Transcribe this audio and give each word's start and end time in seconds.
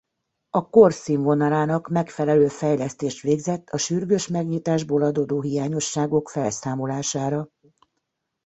A 0.49 0.69
kor 0.69 0.93
színvonalának 0.93 1.87
megfelelő 1.89 2.47
fejlesztést 2.47 3.21
végzett 3.21 3.69
a 3.69 3.77
sürgős 3.77 4.27
megnyitásból 4.27 5.01
adódó 5.01 5.41
hiányosságok 5.41 6.29
felszámolására. 6.29 7.49